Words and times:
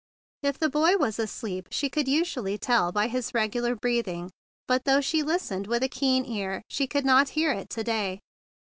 If 0.41 0.57
the 0.57 0.67
boy 0.67 0.97
was 0.97 1.19
asleep, 1.19 1.67
she 1.69 1.87
could 1.87 2.07
usually 2.07 2.57
tell 2.57 2.91
by 2.91 3.07
his 3.07 3.35
regular 3.35 3.75
breathing; 3.75 4.31
but, 4.67 4.85
though 4.85 4.99
she 4.99 5.21
listened 5.21 5.67
with 5.67 5.83
a 5.83 5.87
keen 5.89 6.25
ear, 6.25 6.63
she 6.71 6.87
could 6.87 7.05
not 7.05 7.29
hear 7.37 7.51
it 7.51 7.69
to 7.69 7.83
day. 7.83 8.19